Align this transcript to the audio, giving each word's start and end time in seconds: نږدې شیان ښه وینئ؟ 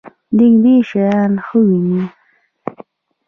نږدې 0.37 0.75
شیان 0.89 1.33
ښه 1.45 1.59
وینئ؟ 1.67 2.01